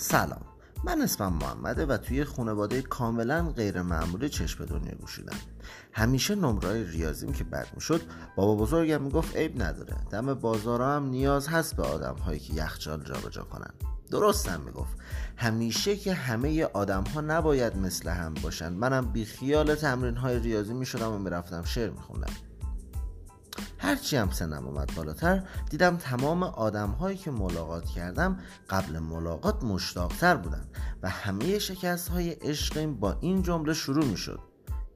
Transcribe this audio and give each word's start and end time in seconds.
سلام. 0.00 0.40
من 0.84 1.00
اسمم 1.00 1.32
محمده 1.32 1.86
و 1.86 1.96
توی 1.96 2.24
خانواده 2.24 2.82
کاملا 2.82 3.52
غیر 3.56 3.82
معمولی 3.82 4.28
چشم 4.28 4.64
دنیا 4.64 4.94
گوشیدم. 4.94 5.36
همیشه 5.92 6.34
نمرای 6.34 6.84
ریاضیم 6.84 7.32
که 7.32 7.44
بد 7.44 7.66
می‌شد 7.74 8.00
بابا 8.36 8.56
بزرگم 8.56 9.02
می‌گفت 9.02 9.36
عیب 9.36 9.62
نداره. 9.62 9.96
دم 10.10 10.34
بازارا 10.34 10.96
هم 10.96 11.08
نیاز 11.08 11.48
هست 11.48 11.76
به 11.76 11.82
آدم 11.82 12.14
هایی 12.14 12.38
که 12.38 12.54
یخچال 12.54 13.04
جابجا 13.04 13.42
کنن. 13.42 13.70
درستم 14.10 14.60
می‌گفت. 14.60 14.98
همیشه 15.36 15.96
که 15.96 16.14
همه 16.14 16.64
آدم 16.64 17.04
ها 17.04 17.20
نباید 17.20 17.76
مثل 17.76 18.08
هم 18.08 18.34
باشن. 18.42 18.72
منم 18.72 19.12
بی 19.12 19.24
خیال 19.24 19.74
تمرین 19.74 20.16
های 20.16 20.38
ریاضی 20.38 20.74
می‌شدم 20.74 21.12
و 21.12 21.18
می‌رفتم 21.18 21.64
شعر 21.64 21.90
میخوندم. 21.90 22.32
هرچی 23.78 24.16
هم 24.16 24.30
سنم 24.30 24.66
اومد 24.66 24.92
بالاتر 24.96 25.42
دیدم 25.70 25.96
تمام 25.96 26.42
آدم 26.42 26.90
هایی 26.90 27.16
که 27.16 27.30
ملاقات 27.30 27.84
کردم 27.84 28.38
قبل 28.70 28.98
ملاقات 28.98 29.64
مشتاقتر 29.64 30.36
بودن 30.36 30.64
و 31.02 31.08
همه 31.08 31.58
شکست 31.58 32.08
های 32.08 32.30
عشقیم 32.30 32.94
با 32.94 33.16
این 33.20 33.42
جمله 33.42 33.74
شروع 33.74 34.04
می 34.04 34.16
شد 34.16 34.40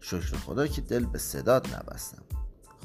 شکر 0.00 0.36
خدا 0.36 0.66
که 0.66 0.80
دل 0.80 1.04
به 1.04 1.18
صداد 1.18 1.66
نبستم. 1.74 2.22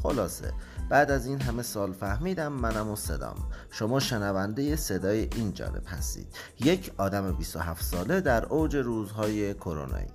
خلاصه 0.04 0.54
بعد 0.90 1.12
از 1.12 1.26
این 1.26 1.42
همه 1.42 1.64
سال 1.64 1.94
فهمیدم 1.94 2.54
منم 2.54 2.90
و 2.90 2.96
صدام. 2.96 3.36
شما 3.72 4.00
شنونده 4.00 4.76
صدای 4.76 5.30
این 5.36 5.54
جالب 5.54 5.84
هستید. 5.88 6.28
یک 6.60 6.92
آدم 6.98 7.32
27 7.32 7.84
ساله 7.84 8.22
در 8.22 8.46
اوج 8.46 8.76
روزهای 8.76 9.54
کرونایی. 9.54 10.08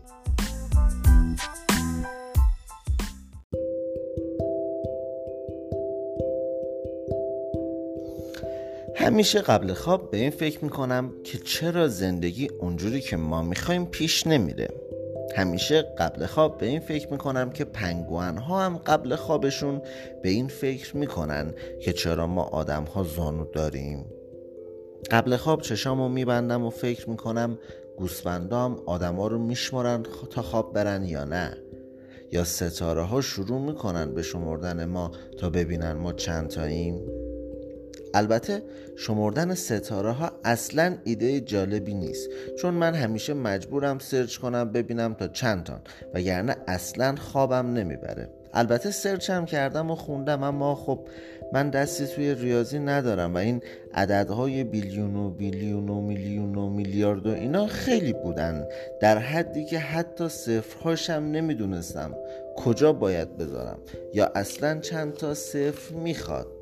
همیشه 9.00 9.40
قبل 9.40 9.72
خواب 9.72 10.10
به 10.10 10.18
این 10.18 10.30
فکر 10.30 10.64
می‌کنم 10.64 11.12
که 11.24 11.38
چرا 11.38 11.88
زندگی 11.88 12.48
اونجوری 12.48 13.00
که 13.00 13.16
ما 13.16 13.42
می‌خوایم 13.42 13.86
پیش 13.86 14.26
نمیره. 14.26 14.68
همیشه 15.36 15.82
قبل 15.82 16.26
خواب 16.26 16.58
به 16.58 16.66
این 16.66 16.80
فکر 16.80 17.12
می‌کنم 17.12 17.50
که 17.50 17.64
پنگوان 17.64 18.38
ها 18.38 18.60
هم 18.60 18.76
قبل 18.76 19.16
خوابشون 19.16 19.82
به 20.22 20.28
این 20.28 20.48
فکر 20.48 20.96
می‌کنن 20.96 21.54
که 21.82 21.92
چرا 21.92 22.26
ما 22.26 22.42
آدم 22.42 22.84
ها 22.84 23.04
زانو 23.04 23.44
داریم. 23.44 24.04
قبل 25.10 25.36
خواب 25.36 25.60
چشامو 25.60 26.08
میبندم 26.08 26.64
و 26.64 26.70
فکر 26.70 27.10
می‌کنم 27.10 27.58
گوسفندام 27.96 28.82
آدما 28.86 29.26
رو 29.26 29.38
میشمارن 29.38 30.02
تا 30.30 30.42
خواب 30.42 30.72
برن 30.72 31.04
یا 31.04 31.24
نه. 31.24 31.56
یا 32.32 32.44
ستاره 32.44 33.02
ها 33.02 33.20
شروع 33.20 33.60
می‌کنن 33.60 34.14
به 34.14 34.22
شمردن 34.22 34.84
ما 34.84 35.10
تا 35.38 35.50
ببینن 35.50 35.92
ما 35.92 36.12
چند 36.12 36.48
تاییم 36.48 37.19
البته 38.14 38.62
شمردن 38.96 39.54
ستاره 39.54 40.10
ها 40.10 40.32
اصلا 40.44 40.96
ایده 41.04 41.40
جالبی 41.40 41.94
نیست 41.94 42.28
چون 42.58 42.74
من 42.74 42.94
همیشه 42.94 43.34
مجبورم 43.34 43.98
سرچ 43.98 44.36
کنم 44.36 44.72
ببینم 44.72 45.14
تا 45.14 45.28
چند 45.28 45.64
تان 45.64 45.80
وگرنه 46.14 46.56
اصلا 46.66 47.14
خوابم 47.16 47.72
نمی‌بره. 47.72 48.28
البته 48.54 48.90
سرچ 48.90 49.30
هم 49.30 49.46
کردم 49.46 49.90
و 49.90 49.94
خوندم 49.94 50.42
اما 50.42 50.74
خب 50.74 51.00
من 51.52 51.70
دستی 51.70 52.06
توی 52.06 52.34
ریاضی 52.34 52.78
ندارم 52.78 53.34
و 53.34 53.36
این 53.36 53.62
عددهای 53.94 54.64
بیلیون 54.64 55.16
و 55.16 55.30
بیلیون 55.30 55.88
و 55.88 56.00
میلیون 56.00 56.54
و 56.54 56.70
میلیارد 56.70 57.26
و 57.26 57.30
اینا 57.30 57.66
خیلی 57.66 58.12
بودن. 58.12 58.64
در 59.00 59.18
حدی 59.18 59.64
که 59.64 59.78
حتی 59.78 60.28
صفرهاشم 60.28 61.12
نمی‌دونستم 61.12 62.14
کجا 62.56 62.92
باید 62.92 63.36
بذارم 63.36 63.78
یا 64.14 64.32
اصلا 64.34 64.80
چند 64.80 65.14
تا 65.14 65.34
صفر 65.34 65.94
می‌خواد. 65.94 66.59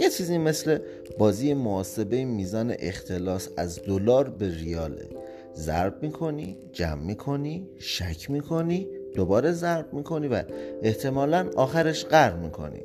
یه 0.00 0.10
چیزی 0.10 0.38
مثل 0.38 0.78
بازی 1.18 1.54
محاسبه 1.54 2.24
میزان 2.24 2.74
اختلاس 2.78 3.48
از 3.56 3.82
دلار 3.82 4.28
به 4.28 4.54
ریاله. 4.54 5.08
ضرب 5.54 6.02
می‌کنی 6.02 6.58
جمع 6.72 7.02
می‌کنی 7.02 7.68
شک 7.78 8.30
می‌کنی 8.30 8.88
دوباره 9.14 9.52
ضرب 9.52 9.92
می‌کنی 9.92 10.28
و 10.28 10.42
احتمالا 10.82 11.50
آخرش 11.56 12.04
قرر 12.04 12.36
می‌کنی. 12.36 12.82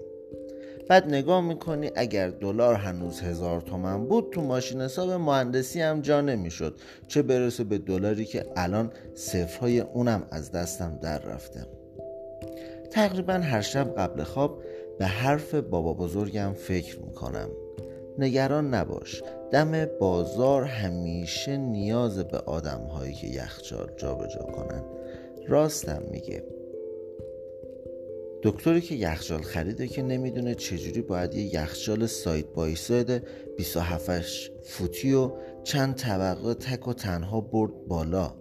بعد 0.90 1.08
نگاه 1.08 1.42
می‌کنی 1.42 1.92
اگر 1.96 2.30
دلار 2.30 2.76
هنوز 2.76 3.22
هزار 3.22 3.62
تومن 3.62 4.06
بود 4.06 4.30
تو 4.32 4.42
ماشین 4.42 4.82
حساب 4.82 5.12
مهندسی 5.12 5.82
هم 5.82 6.02
جا 6.02 6.22
نمی‌شد. 6.22 6.76
چه 7.08 7.22
برسه 7.22 7.64
به 7.64 7.78
دلاری 7.78 8.26
که 8.26 8.46
الان 8.56 8.92
صفرهای 9.14 9.80
اونم 9.80 10.24
از 10.32 10.52
دستم 10.52 11.00
در 11.02 11.20
رفته. 11.20 11.66
تقریبا 12.92 13.34
هر 13.34 13.62
شب 13.62 13.96
قبل 13.98 14.24
خواب 14.24 14.64
به 15.02 15.08
حرف 15.08 15.56
بابا 15.56 15.94
بزرگم 15.94 16.54
فکر 16.54 17.00
می‌کنم. 17.00 17.50
نگران 18.18 18.74
نباش. 18.74 19.24
دم 19.52 19.86
بازار 19.86 20.64
همیشه 20.64 21.58
نیاز 21.58 22.20
به 22.20 22.38
آدم 22.38 22.80
هایی 22.80 23.14
که 23.14 23.28
یخچال 23.28 23.92
جابجا 23.98 24.40
کنن. 24.44 24.84
راستم 25.48 26.04
میگه. 26.12 26.44
دکتری 28.44 28.82
که 28.82 28.96
یخچال 28.96 29.42
خریده 29.42 29.88
که 29.88 30.02
نمی‌دونه 30.02 30.56
چجوری 30.56 31.02
باید 31.02 31.36
یه 31.36 31.56
یخچال 31.56 32.06
سایت 32.06 32.46
بای 32.46 32.76
ساید 32.76 33.24
27 33.58 34.22
فوتی 34.64 35.14
و 35.14 35.32
چند 35.64 35.96
طبقه 35.96 36.54
تک 36.54 36.88
و 36.88 36.94
تنها 36.94 37.42
برد 37.42 37.88
بالا. 37.88 38.34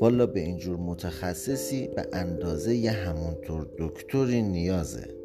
والا 0.00 0.26
به 0.26 0.40
اینجور 0.40 0.76
متخصصی 0.76 1.88
به 1.88 2.06
اندازه 2.12 2.74
یه 2.74 2.90
همونطور 2.90 3.68
دکتری 3.78 4.42
نیازه. 4.42 5.17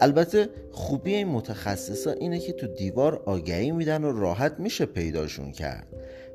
البته 0.00 0.48
خوبی 0.70 1.14
این 1.14 1.28
متخصصا 1.28 2.10
اینه 2.10 2.38
که 2.38 2.52
تو 2.52 2.66
دیوار 2.66 3.22
آگهی 3.26 3.72
میدن 3.72 4.04
و 4.04 4.20
راحت 4.20 4.54
میشه 4.58 4.86
پیداشون 4.86 5.52
کرد. 5.52 5.86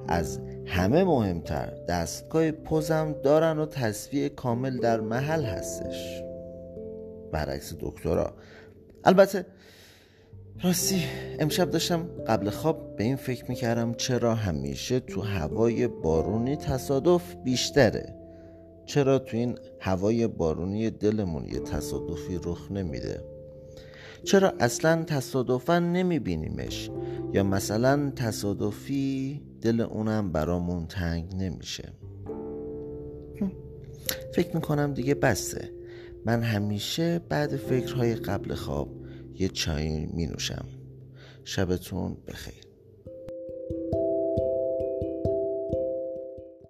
از 0.07 0.39
همه 0.65 1.03
مهمتر 1.03 1.73
دستگاه 1.87 2.51
پوزم 2.51 3.15
دارن 3.23 3.59
و 3.59 3.65
تصویه 3.65 4.29
کامل 4.29 4.77
در 4.77 4.99
محل 4.99 5.43
هستش. 5.43 6.21
برعکس 7.31 7.73
دکترا. 7.79 8.33
البته 9.03 9.45
راستی 10.63 11.03
امشب 11.39 11.69
داشتم 11.69 12.09
قبل 12.27 12.49
خواب 12.49 12.95
به 12.95 13.03
این 13.03 13.15
فکر 13.15 13.45
می‌کردم 13.49 13.93
چرا 13.93 14.35
همیشه 14.35 14.99
تو 14.99 15.21
هوای 15.21 15.87
بارونی 15.87 16.55
تصادف 16.55 17.35
بیشتره؟ 17.35 18.15
چرا 18.85 19.19
تو 19.19 19.37
این 19.37 19.57
هوای 19.79 20.27
بارونی 20.27 20.89
دلمون 20.89 21.45
یه 21.45 21.59
تصادفی 21.59 22.39
رخ 22.43 22.71
نمیده؟ 22.71 23.38
چرا 24.23 24.53
اصلا 24.59 25.03
تصادفا 25.03 25.79
نمیبینیمش؟ 25.79 26.89
یا 27.33 27.43
مثلا 27.43 28.11
تصادفی 28.15 29.41
دل 29.61 29.81
اونم 29.81 30.31
برامون 30.31 30.87
تنگ 30.87 31.35
نمیشه؟ 31.35 31.93
فکر 34.33 34.55
می‌کنم 34.55 34.93
دیگه 34.93 35.15
بسته 35.15 35.71
من 36.25 36.41
همیشه 36.43 37.19
بعد 37.29 37.55
فکرهای 37.55 38.15
قبل 38.15 38.53
خواب 38.53 38.89
یه 39.35 39.47
چای 39.47 40.05
می 40.05 40.25
نوشم 40.27 40.65
شبتون 41.43 42.17
بخیر. 42.27 42.68